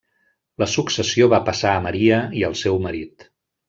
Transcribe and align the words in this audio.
La 0.63 0.67
successió 0.75 1.29
va 1.35 1.41
passar 1.51 1.77
a 1.77 1.87
Maria 1.87 2.21
i 2.43 2.51
al 2.53 2.61
seu 2.67 2.85
marit. 2.91 3.33